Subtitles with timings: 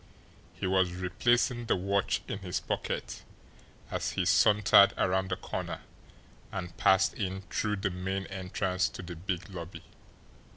[0.55, 3.21] He was replacing the watch in his pocket
[3.91, 5.81] as he sauntered around the corner,
[6.51, 9.83] and passed in through the main entrance to the big lobby.